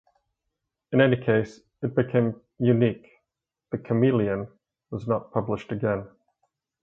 [0.93, 3.05] In any case, it became unique:
[3.71, 4.47] "The Chameleon"
[4.89, 6.07] was not published again.